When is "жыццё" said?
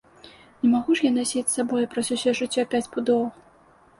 2.39-2.65